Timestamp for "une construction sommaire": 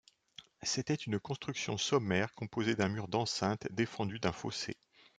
0.95-2.33